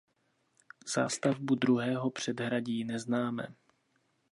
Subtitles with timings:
[0.93, 3.47] Zástavbu druhého předhradí neznáme.